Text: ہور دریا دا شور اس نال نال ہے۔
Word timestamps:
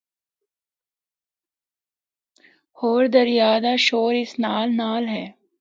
ہور 2.79 3.01
دریا 3.15 3.51
دا 3.63 3.73
شور 3.85 4.13
اس 4.21 4.31
نال 4.43 4.67
نال 4.79 5.03
ہے۔ 5.15 5.25